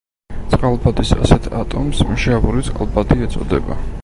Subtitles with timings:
[0.53, 3.83] წყალბადის ასეთ ატომს მჟავური წყალბადი ეწოდება.